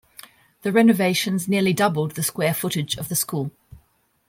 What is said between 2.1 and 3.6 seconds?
the square footage of the school.